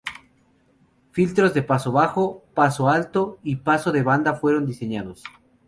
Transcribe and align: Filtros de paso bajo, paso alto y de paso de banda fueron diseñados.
Filtros 1.11 1.53
de 1.53 1.61
paso 1.61 1.91
bajo, 1.91 2.43
paso 2.55 2.89
alto 2.89 3.37
y 3.43 3.53
de 3.57 3.61
paso 3.61 3.91
de 3.91 4.01
banda 4.01 4.33
fueron 4.33 4.65
diseñados. 4.65 5.23